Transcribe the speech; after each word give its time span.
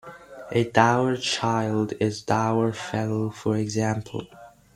A 0.51 0.63
dour 0.63 1.15
childe 1.17 1.93
is 1.99 2.23
dour 2.23 2.73
fellow 2.73 3.29
for 3.29 3.55
example. 3.55 4.25